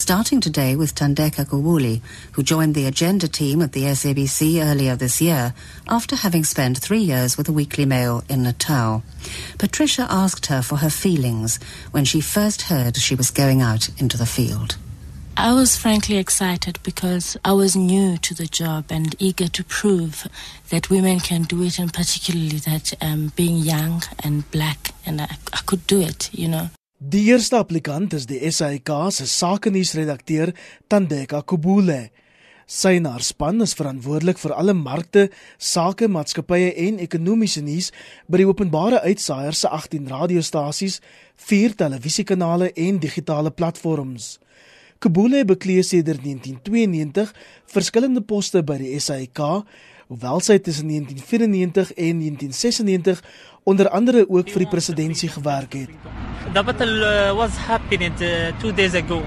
Starting 0.00 0.40
today 0.40 0.74
with 0.74 0.94
Tandeka 0.94 1.44
Gowuli, 1.44 2.00
who 2.32 2.42
joined 2.42 2.74
the 2.74 2.86
agenda 2.86 3.28
team 3.28 3.60
at 3.60 3.72
the 3.72 3.82
SABC 3.82 4.64
earlier 4.64 4.96
this 4.96 5.20
year 5.20 5.52
after 5.86 6.16
having 6.16 6.44
spent 6.44 6.78
three 6.78 7.00
years 7.00 7.36
with 7.36 7.46
the 7.46 7.52
Weekly 7.52 7.84
Mail 7.84 8.22
in 8.26 8.44
Natal. 8.44 9.02
Patricia 9.58 10.06
asked 10.08 10.46
her 10.46 10.62
for 10.62 10.76
her 10.76 10.88
feelings 10.88 11.58
when 11.90 12.06
she 12.06 12.22
first 12.22 12.62
heard 12.62 12.96
she 12.96 13.16
was 13.16 13.30
going 13.30 13.60
out 13.60 13.90
into 14.00 14.16
the 14.16 14.24
field. 14.24 14.78
I 15.36 15.52
was 15.52 15.76
frankly 15.76 16.16
excited 16.16 16.78
because 16.82 17.36
I 17.44 17.52
was 17.52 17.76
new 17.76 18.16
to 18.18 18.34
the 18.34 18.46
job 18.46 18.86
and 18.88 19.14
eager 19.18 19.48
to 19.48 19.64
prove 19.64 20.26
that 20.70 20.88
women 20.88 21.20
can 21.20 21.42
do 21.42 21.62
it, 21.64 21.78
and 21.78 21.92
particularly 21.92 22.58
that 22.60 22.94
um, 23.02 23.32
being 23.36 23.58
young 23.58 24.02
and 24.20 24.50
black, 24.52 24.94
and 25.04 25.20
I, 25.20 25.36
I 25.52 25.58
could 25.66 25.86
do 25.86 26.00
it, 26.00 26.30
you 26.32 26.48
know. 26.48 26.70
Die 26.98 27.28
eerste 27.30 27.60
applikant 27.62 28.10
is 28.12 28.24
die 28.26 28.40
SAK 28.50 28.90
se 29.14 29.24
sakenuusredakteur 29.30 30.50
Tandeka 30.90 31.44
Kubule. 31.46 32.08
Sy 32.66 32.96
en 32.98 33.06
haar 33.06 33.22
span 33.22 33.62
is 33.62 33.76
verantwoordelik 33.78 34.40
vir 34.42 34.56
alle 34.58 34.74
markte, 34.74 35.28
sake, 35.62 36.08
maatskappye 36.10 36.72
en 36.88 36.98
ekonomiese 36.98 37.62
nuus 37.62 37.92
by 38.26 38.40
die 38.42 38.48
openbare 38.50 38.98
uitsaaier 39.06 39.54
se 39.54 39.70
18 39.70 40.10
radiostasies, 40.10 40.98
4 41.38 41.78
televisiekanale 41.84 42.72
en 42.74 42.98
digitale 42.98 43.54
platforms. 43.54 44.40
Kubule 44.98 45.44
bekleed 45.46 45.86
sedert 45.86 46.26
1992 46.26 47.30
verskillende 47.70 48.26
poste 48.26 48.64
by 48.66 48.80
die 48.82 48.98
SAK, 48.98 49.62
hoewel 50.08 50.40
sy 50.40 50.58
tussen 50.58 50.88
1994 50.88 51.92
en 51.94 52.18
1996 52.18 53.22
onder 53.62 53.88
andere 53.88 54.24
ook 54.28 54.48
vir 54.48 54.64
die 54.64 54.72
presidentskap 54.72 55.36
gewerk 55.36 55.72
het. 55.76 55.90
The 56.52 56.62
battle 56.64 57.04
uh, 57.04 57.36
was 57.36 57.56
happening 57.68 58.14
uh, 58.20 58.52
2 58.58 58.72
days 58.72 58.94
ago. 58.94 59.22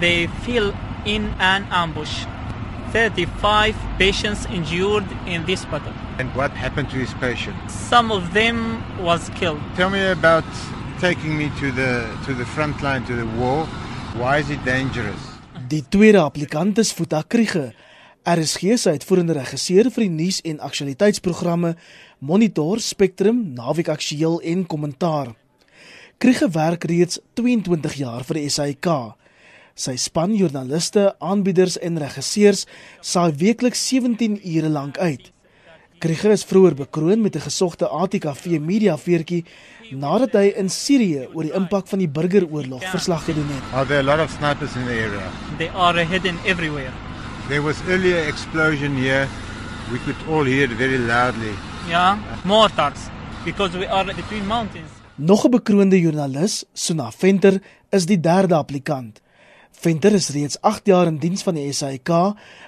They 0.00 0.28
fell 0.42 0.72
in 1.04 1.28
an 1.38 1.66
ambush. 1.70 2.24
35 2.92 3.76
patients 3.98 4.46
injured 4.50 5.04
in 5.26 5.44
this 5.44 5.64
battle. 5.70 5.92
And 6.18 6.34
what 6.34 6.50
happened 6.50 6.90
to 6.90 6.96
these 6.96 7.14
patients? 7.20 7.72
Some 7.88 8.10
of 8.10 8.32
them 8.32 8.82
was 8.98 9.28
killed. 9.38 9.60
Tell 9.76 9.90
me 9.90 10.10
about 10.10 10.44
taking 11.00 11.36
me 11.36 11.50
to 11.60 11.70
the 11.72 12.08
to 12.26 12.34
the 12.34 12.44
front 12.44 12.82
line 12.82 13.04
to 13.04 13.14
the 13.14 13.26
war. 13.38 13.66
Why 14.16 14.40
is 14.40 14.50
it 14.50 14.64
dangerous? 14.64 15.20
Die 15.68 15.84
tweede 15.88 16.18
applikant 16.18 16.78
is 16.78 16.92
Futa 16.92 17.22
Kriege. 17.26 17.74
RSG 18.24 18.76
se 18.76 18.90
uitvoerende 18.92 19.32
regisseur 19.32 19.88
vir 19.88 20.04
die 20.04 20.12
nuus 20.12 20.40
en 20.44 20.58
aktualiteitsprogramme 20.60 21.72
Monitor, 22.20 22.80
Spectrum, 22.84 23.54
Naweek 23.56 23.88
Aktueel 23.88 24.40
en 24.44 24.66
Kommentaar. 24.66 25.32
Kriege 26.20 26.50
werk 26.52 26.84
reeds 26.84 27.18
22 27.40 27.96
jaar 28.02 28.26
vir 28.28 28.42
die 28.42 28.50
SAK. 28.52 29.16
Sy 29.72 29.96
span 29.96 30.34
joernaliste, 30.36 31.14
aanbieders 31.16 31.78
en 31.80 31.96
regisseurs 32.02 32.66
saai 33.00 33.32
weekliks 33.40 33.86
17 33.88 34.36
ure 34.44 34.68
lank 34.68 35.00
uit. 35.00 35.30
Kriege 36.00 36.28
is 36.36 36.44
vroeër 36.44 36.76
bekroon 36.76 37.22
met 37.22 37.36
'n 37.36 37.48
gesogte 37.48 37.88
ATKV 37.88 38.60
media 38.60 38.96
veertjie 38.96 39.44
nadat 39.92 40.32
hy 40.32 40.52
in 40.56 40.68
Sirië 40.68 41.28
oor 41.32 41.42
die 41.42 41.54
impak 41.56 41.88
van 41.88 41.98
die 41.98 42.08
burgeroorlog 42.08 42.84
verslag 42.84 43.24
gedoen 43.24 43.48
het. 43.48 43.62
Are 43.72 43.86
there 43.86 44.00
a 44.00 44.02
lot 44.02 44.20
of 44.20 44.30
snipers 44.30 44.76
in 44.76 44.84
the 44.84 44.92
area? 44.92 45.30
They 45.56 45.68
are 45.68 46.04
hidden 46.04 46.36
everywhere. 46.44 47.09
There 47.50 47.62
was 47.62 47.82
earlier 47.88 48.28
explosion 48.28 48.94
here. 48.94 49.26
We 49.90 49.98
could 50.04 50.20
all 50.28 50.44
hear 50.44 50.70
it 50.70 50.76
very 50.78 50.98
loudly. 50.98 51.54
Yeah, 51.88 52.16
mortars 52.44 53.08
because 53.44 53.76
we 53.76 53.86
are 53.86 54.04
between 54.04 54.46
mountains. 54.46 54.90
Nog 55.14 55.44
'n 55.44 55.50
bekroonde 55.50 56.00
joernalis, 56.00 56.64
Suna 56.72 57.10
Venter, 57.10 57.62
is 57.88 58.06
die 58.06 58.20
derde 58.20 58.54
applikant. 58.54 59.20
Venter 59.70 60.12
is 60.12 60.28
reeds 60.28 60.60
8 60.60 60.86
jaar 60.86 61.06
in 61.06 61.18
diens 61.18 61.42
van 61.42 61.54
die 61.54 61.72
SAK, 61.72 62.08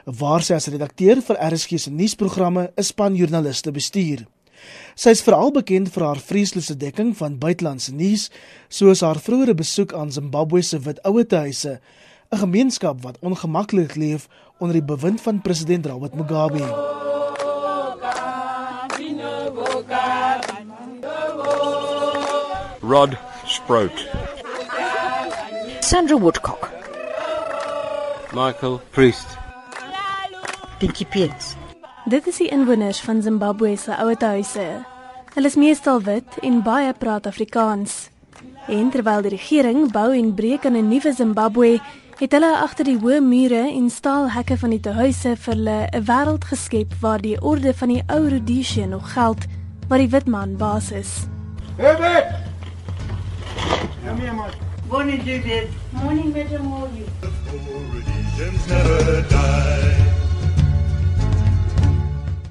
waar 0.04 0.42
sy 0.42 0.54
as 0.54 0.66
redakteur 0.66 1.22
vir 1.22 1.36
RSG 1.52 1.78
se 1.78 1.90
nuusprogramme 1.90 2.72
'n 2.76 2.82
span 2.82 3.14
joernaliste 3.14 3.70
bestuur. 3.70 4.26
Sy 4.94 5.08
is 5.10 5.22
veral 5.22 5.50
bekend 5.50 5.92
vir 5.92 6.04
haar 6.04 6.20
vreeslose 6.20 6.76
dekking 6.76 7.16
van 7.16 7.38
buitelandse 7.38 7.94
nuus, 7.94 8.30
soos 8.68 9.00
haar 9.00 9.20
vroeëre 9.20 9.54
besoek 9.54 9.92
aan 9.92 10.12
Zimbabwe 10.12 10.62
se 10.62 10.78
Wit 10.78 11.02
Ouete 11.02 11.36
Huise, 11.36 11.80
'n 12.32 12.38
gemeenskap 12.38 13.02
wat 13.02 13.18
ongemaklik 13.20 13.94
leef 13.94 14.28
onder 14.62 14.78
die 14.78 14.86
bewind 14.86 15.20
van 15.20 15.40
president 15.40 15.86
Robert 15.86 16.14
Mugabe. 16.14 16.62
Rod 22.80 23.16
Sprout. 23.44 24.06
Sandra 25.80 26.18
Woodcock. 26.18 26.70
Michael 28.32 28.80
Priest. 28.90 29.26
Dinkie 30.78 31.06
Peets. 31.06 31.54
Dit 32.04 32.26
is 32.26 32.36
die 32.36 32.48
inwoners 32.48 33.00
van 33.00 33.22
Zimbabwe 33.22 33.76
se 33.76 33.96
ouete 33.96 34.26
huise. 34.26 34.84
Hulle 35.34 35.46
is 35.46 35.58
meestal 35.58 36.02
wit 36.02 36.38
en 36.42 36.62
baie 36.62 36.94
praat 36.94 37.26
Afrikaans. 37.26 38.10
En 38.70 38.90
terwyl 38.90 39.26
die 39.26 39.34
regering 39.34 39.90
bou 39.92 40.12
en 40.14 40.34
breek 40.34 40.66
aan 40.66 40.78
'n 40.78 40.88
nuwe 40.88 41.12
Zimbabwe, 41.12 41.80
het 42.22 42.36
hulle 42.36 42.52
agter 42.54 42.86
die 42.86 43.00
hoë 43.02 43.16
mure 43.26 43.64
en 43.66 43.88
staalhekke 43.90 44.54
van 44.60 44.70
die 44.70 44.80
tehuise 44.84 45.32
vir 45.44 45.56
hulle 45.56 45.78
'n 45.90 46.04
wêreld 46.06 46.44
geskep 46.46 46.92
waar 47.00 47.18
die 47.18 47.34
orde 47.42 47.72
van 47.74 47.88
die 47.88 48.02
ou 48.06 48.28
Rhodesia 48.28 48.86
nog 48.86 49.12
geld, 49.12 49.42
waar 49.88 49.98
die 49.98 50.08
wit 50.08 50.26
man 50.26 50.56
baas 50.56 50.92
is. 50.92 51.26
Hey, 51.76 52.30
Morning, 54.88 55.22
Judith. 55.24 55.68
Morning, 55.90 56.34
Madam 56.34 56.62
Molly. 56.62 57.04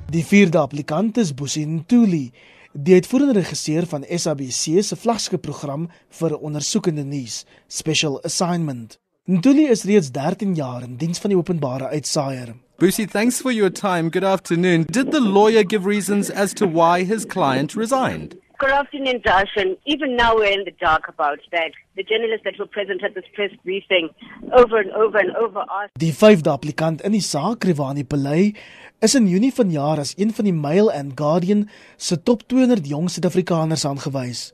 Die 0.09 0.25
vierde 0.25 0.57
applikant 0.57 1.17
is 1.17 1.33
Bosin 1.33 1.75
Ntuli, 1.75 2.31
die 2.73 2.93
uitvoerende 2.93 3.39
regisseur 3.39 3.85
van 3.85 4.03
SABC 4.09 4.83
se 4.83 4.95
vlaggenskapprogram 4.95 5.89
vir 6.09 6.37
ondersoekende 6.37 7.03
nuus, 7.03 7.45
Special 7.67 8.21
Assignment. 8.23 8.99
Ntuli 9.31 9.69
is 9.71 9.85
reeds 9.87 10.09
13 10.11 10.55
jaar 10.55 10.81
in 10.83 10.97
diens 10.99 11.21
van 11.23 11.31
die 11.31 11.37
openbare 11.39 11.87
uitsaaier. 11.95 12.49
Busi, 12.83 13.05
thanks 13.07 13.37
for 13.39 13.53
your 13.55 13.71
time. 13.71 14.09
Good 14.09 14.25
afternoon. 14.27 14.83
Did 14.91 15.13
the 15.13 15.21
lawyer 15.21 15.63
give 15.63 15.85
reasons 15.85 16.29
as 16.29 16.53
to 16.55 16.67
why 16.67 17.05
his 17.05 17.23
client 17.23 17.77
resigned? 17.79 18.35
Good 18.59 18.75
afternoon, 18.75 19.21
Josh. 19.23 19.55
And 19.55 19.77
even 19.85 20.17
now 20.17 20.35
we're 20.35 20.51
in 20.51 20.65
the 20.65 20.75
dark 20.83 21.07
about 21.07 21.39
that. 21.53 21.71
The 21.95 22.03
journalists 22.03 22.43
that 22.43 22.59
were 22.59 22.67
present 22.67 23.05
at 23.07 23.15
this 23.15 23.23
press 23.33 23.55
briefing 23.63 24.09
over 24.51 24.83
and 24.83 24.91
over 24.91 25.17
and 25.23 25.31
over 25.37 25.63
asked. 25.79 25.95
Die 25.95 26.11
vyfde 26.11 26.51
applikant 26.51 26.99
in 27.07 27.15
die 27.15 27.23
saak, 27.23 27.63
Rivani 27.63 28.03
Pelay, 28.03 28.51
is 28.99 29.15
in 29.15 29.31
Junie 29.31 29.55
vanjaar 29.55 30.03
as 30.03 30.11
een 30.17 30.35
van 30.35 30.49
die 30.51 30.59
Mail 30.67 30.91
and 30.91 31.15
Guardian 31.15 31.69
se 31.95 32.19
top 32.19 32.43
200 32.51 32.83
jong 32.83 33.07
Suid-Afrikaners 33.07 33.87
aangewys. 33.87 34.49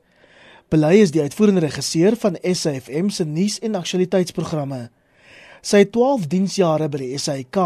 Pelay 0.67 0.97
is 1.00 1.13
die 1.16 1.22
uitvoerende 1.23 1.61
regisseur 1.63 2.17
van 2.19 2.35
SAFM 2.44 3.07
se 3.09 3.23
nuus- 3.23 3.59
en 3.63 3.75
aktualiteitsprogramme. 3.79 4.89
Sy 5.63 5.78
het 5.85 5.94
12 5.95 6.25
diensjare 6.28 6.89
by 6.91 7.00
die 7.00 7.17
SAK 7.17 7.59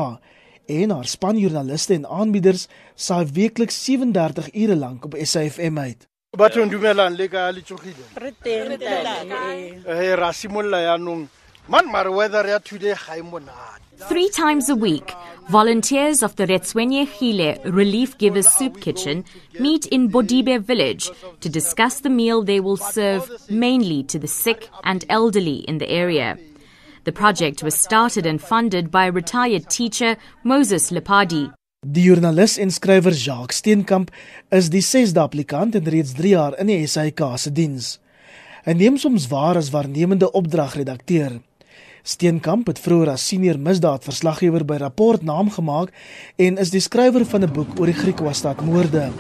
en 0.70 0.94
haar 0.94 1.10
span 1.10 1.40
joernaliste 1.42 1.96
en 1.98 2.06
aanbieders 2.06 2.68
saai 2.96 3.26
weekliks 3.34 3.80
37 3.86 4.52
ure 4.54 4.76
lank 4.76 5.06
op 5.10 5.18
SAFM 5.18 5.80
uit. 5.80 6.06
batho 6.38 6.64
dumelang 6.70 7.18
le 7.18 7.28
ka 7.28 7.50
le 7.52 7.62
tsogile? 7.62 8.06
Re 8.16 8.32
teng, 8.44 8.78
eh 8.80 10.14
ra 10.16 10.32
simolla 10.32 10.80
yaanong 10.82 11.28
man 11.68 11.90
mare 11.92 12.12
weather 12.12 12.48
ya 12.48 12.60
today 12.60 12.96
ga 12.96 13.16
e 13.18 13.22
monate. 13.22 13.82
Three 14.08 14.30
times 14.30 14.70
a 14.70 14.76
week, 14.76 15.14
volunteers 15.50 16.24
of 16.24 16.36
the 16.36 16.46
Retswenye 16.46 17.06
Khile 17.06 17.60
Relief 17.66 18.18
Givers 18.18 18.50
Soup 18.50 18.80
Kitchen 18.80 19.24
meet 19.60 19.86
in 19.88 20.10
Bodibe 20.10 20.62
village 20.62 21.10
to 21.40 21.50
discuss 21.50 22.02
the 22.02 22.10
meal 22.10 22.44
they 22.44 22.60
will 22.60 22.78
serve 22.78 23.30
mainly 23.50 24.04
to 24.04 24.20
the 24.20 24.28
sick 24.28 24.70
and 24.84 25.06
elderly 25.10 25.60
in 25.68 25.78
the 25.78 25.90
area. 25.90 26.38
The 27.04 27.12
project 27.12 27.64
was 27.64 27.76
started 27.76 28.26
and 28.26 28.42
funded 28.42 28.92
by 28.92 29.08
retired 29.08 29.70
teacher 29.70 30.18
Moses 30.44 30.92
Lepadi. 30.92 31.52
Die 31.84 32.04
joernalis 32.04 32.58
en 32.58 32.70
skrywer 32.72 33.12
Jacques 33.12 33.58
Steenkamp 33.58 34.12
is 34.52 34.70
die 34.70 34.84
6de 34.86 35.20
applikant 35.20 35.76
en 35.76 35.88
reeds 35.90 36.14
3 36.14 36.30
jaar 36.30 36.60
in 36.62 36.70
die 36.70 36.86
SAK 36.88 37.24
se 37.42 37.52
diens. 37.52 37.96
Hy 38.66 38.76
neem 38.78 39.00
soms 39.02 39.26
waar 39.32 39.58
as 39.58 39.72
waarnemende 39.74 40.30
opdragredakteur. 40.32 41.40
Steenkamp 42.04 42.68
het 42.68 42.80
vroeër 42.82 43.14
as 43.14 43.28
senior 43.28 43.60
misdaadverslaggewer 43.60 44.66
by 44.66 44.80
Rapport 44.82 45.22
naam 45.22 45.52
gemaak 45.54 45.94
en 46.36 46.58
is 46.58 46.74
die 46.74 46.82
skrywer 46.82 47.26
van 47.26 47.44
'n 47.44 47.54
boek 47.54 47.80
oor 47.80 47.86
die 47.86 48.00
Griekwa-stad 48.02 48.62
moorde. 48.66 49.12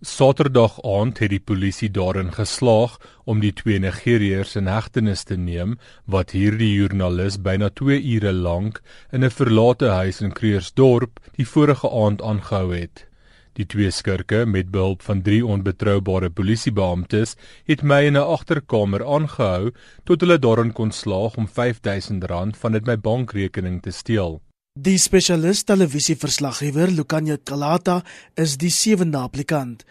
Saterdag 0.00 0.78
aand 0.82 1.18
het 1.18 1.30
die 1.30 1.40
polisie 1.40 1.90
daarin 1.90 2.32
geslaag 2.32 2.98
om 3.24 3.40
die 3.40 3.52
twee 3.52 3.78
Nigeriërs 3.78 4.56
in 4.56 4.66
hegtenis 4.66 5.24
te 5.28 5.36
neem 5.36 5.78
wat 6.04 6.30
hierdie 6.30 6.72
joernalis 6.74 7.36
byna 7.48 7.68
2 7.80 7.98
ure 8.14 8.32
lank 8.32 8.80
in 9.12 9.24
'n 9.24 9.30
verlate 9.30 9.88
huis 9.88 10.20
in 10.20 10.32
Kreersdorp 10.32 11.20
die 11.36 11.48
vorige 11.48 11.90
aand 11.90 12.22
aangehou 12.22 12.74
het. 12.74 13.06
Die 13.56 13.64
twee 13.64 13.88
skurke 13.90 14.42
met 14.44 14.68
behulp 14.68 15.00
van 15.06 15.22
drie 15.24 15.40
onbetroubare 15.40 16.28
polisiebeamptes 16.28 17.36
het 17.64 17.82
my 17.82 18.02
in 18.04 18.16
'n 18.16 18.28
agterkamer 18.36 19.04
aangehou 19.04 19.72
tot 20.04 20.20
hulle 20.20 20.38
daarin 20.38 20.72
kon 20.72 20.92
slaag 20.92 21.36
om 21.36 21.48
R5000 21.48 22.56
van 22.56 22.72
dit 22.72 22.86
my 22.86 22.96
bankrekening 22.96 23.82
te 23.82 23.90
steel. 23.90 24.42
Die 24.78 24.98
spesialis 24.98 25.62
televisieverslaggewer 25.64 26.90
Lukanya 26.90 27.36
Kalata 27.44 28.02
is 28.34 28.56
die 28.56 28.70
sewende 28.70 29.18
applikant. 29.18 29.84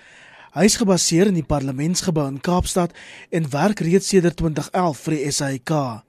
Hy 0.53 0.63
is 0.63 0.77
gebaseer 0.77 1.27
in 1.27 1.33
die 1.33 1.43
parlementsgebou 1.43 2.27
in 2.27 2.41
Kaapstad 2.41 2.93
en 3.31 3.49
werk 3.49 3.79
reeds 3.79 4.07
sedert 4.07 4.37
2011 4.37 4.99
vir 4.99 5.13
die 5.15 5.31
SAIK. 5.31 6.04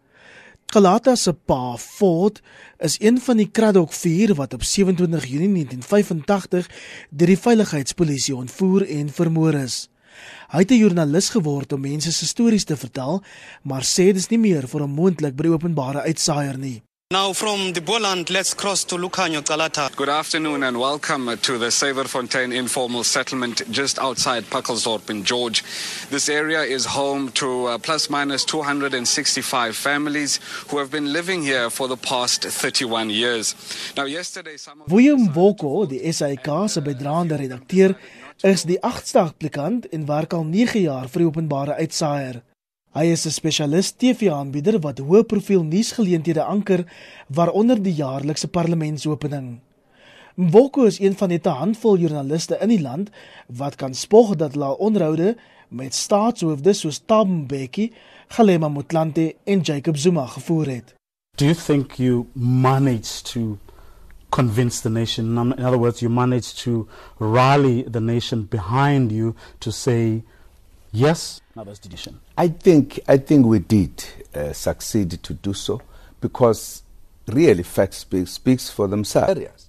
Kalata 0.66 1.14
se 1.14 1.32
pa, 1.32 1.76
Ford, 1.78 2.40
is 2.78 2.96
een 3.00 3.20
van 3.20 3.36
die 3.36 3.50
Kraddock 3.50 3.92
4 3.92 4.34
wat 4.34 4.54
op 4.54 4.62
27 4.62 5.24
Junie 5.24 5.50
1985 5.52 6.70
deur 7.10 7.30
die 7.30 7.38
veiligheidspolisie 7.38 8.34
ontvoer 8.36 8.88
en 8.98 9.12
vermoor 9.12 9.54
is. 9.54 9.76
Hy 10.50 10.64
het 10.64 10.70
'n 10.70 10.82
joernalis 10.82 11.28
geword 11.28 11.72
om 11.72 11.80
mense 11.80 12.12
se 12.12 12.26
stories 12.26 12.64
te 12.64 12.76
vertel, 12.76 13.22
maar 13.62 13.82
sê 13.82 14.10
dit 14.10 14.16
is 14.16 14.28
nie 14.28 14.38
meer 14.38 14.68
vir 14.68 14.80
hom 14.80 14.90
moontlik 14.90 15.36
by 15.36 15.46
openbare 15.46 16.00
uitsaaier 16.00 16.58
nie. 16.58 16.82
Now 17.12 17.32
from 17.32 17.72
the 17.72 17.80
Boland, 17.80 18.30
let's 18.30 18.52
cross 18.52 18.82
to 18.86 18.96
Lucanyo 18.96 19.40
Galata. 19.40 19.88
Good 19.94 20.08
afternoon 20.08 20.64
and 20.64 20.76
welcome 20.76 21.38
to 21.38 21.56
the 21.56 21.66
Saverfontein 21.70 22.52
informal 22.52 23.04
settlement 23.04 23.62
just 23.70 24.00
outside 24.00 24.42
Puckelsdorp 24.50 25.08
in 25.08 25.22
George. 25.22 25.62
This 26.10 26.28
area 26.28 26.62
is 26.62 26.84
home 26.84 27.30
to 27.34 27.66
uh, 27.66 27.78
plus 27.78 28.10
minus 28.10 28.44
265 28.44 29.76
families 29.76 30.40
who 30.68 30.78
have 30.78 30.90
been 30.90 31.12
living 31.12 31.42
here 31.42 31.70
for 31.70 31.86
the 31.86 31.96
past 31.96 32.42
31 32.42 33.10
years. 33.10 33.54
Now 33.96 34.06
yesterday 34.06 34.56
some 34.56 34.80
of 34.80 34.90
William 34.90 35.28
Woko, 35.28 35.86
die 35.88 36.10
SAK 36.10 36.68
se 36.68 36.80
bydraende 36.80 37.38
redakteur, 37.38 37.94
is 38.42 38.64
die 38.64 38.80
8ste 38.82 39.20
applikant 39.20 39.86
en 39.92 40.06
werk 40.06 40.32
al 40.32 40.42
9 40.42 40.82
jaar 40.82 41.06
vir 41.06 41.22
die 41.22 41.30
openbare 41.30 41.78
uitsaaier. 41.78 42.42
Hy 42.96 43.10
is 43.12 43.26
'n 43.26 43.30
spesialis 43.30 43.90
TV-aanbieder 43.92 44.78
wat 44.80 45.02
hoë 45.04 45.26
profiel 45.28 45.62
nuusgeleenthede 45.62 46.42
anker, 46.42 46.84
waaronder 47.28 47.82
die 47.82 47.92
jaarlikse 47.92 48.48
parlementsopening. 48.48 49.58
Mboko 50.36 50.84
is 50.84 50.98
een 51.00 51.16
van 51.16 51.28
net 51.28 51.46
'n 51.46 51.58
handvol 51.60 51.98
joernaliste 51.98 52.56
in 52.60 52.68
die 52.68 52.80
land 52.80 53.10
wat 53.46 53.74
kan 53.74 53.94
spog 53.94 54.36
dat 54.36 54.52
hulle 54.52 54.78
onderhoude 54.78 55.36
met 55.68 55.94
staatshoofde 55.94 56.72
soos 56.72 57.02
Thabo 57.06 57.32
Mbeki, 57.32 57.92
Kgalema 58.28 58.68
Motlanthe 58.68 59.34
en 59.44 59.60
Jacob 59.60 59.96
Zuma 59.96 60.26
gevoer 60.26 60.66
het. 60.66 60.94
Do 61.36 61.44
you 61.44 61.56
think 61.56 61.92
you 61.92 62.26
managed 62.32 63.32
to 63.32 63.58
convince 64.30 64.80
the 64.80 64.90
nation 64.90 65.36
in 65.36 65.64
other 65.64 65.78
words 65.78 66.00
you 66.00 66.12
managed 66.12 66.62
to 66.62 66.88
rally 67.18 67.84
the 67.90 68.00
nation 68.00 68.46
behind 68.48 69.12
you 69.12 69.34
to 69.58 69.70
say 69.70 70.22
yes 70.96 71.40
decision? 71.78 72.20
I 72.36 72.48
think 72.48 73.00
I 73.08 73.18
think 73.18 73.46
we 73.46 73.58
did 73.58 74.04
uh, 74.34 74.52
succeed 74.52 75.10
to 75.22 75.34
do 75.34 75.52
so 75.52 75.80
because 76.20 76.82
really 77.28 77.62
facts 77.62 77.98
speak, 77.98 78.28
speaks 78.28 78.70
for 78.70 78.88
themselves. 78.88 79.65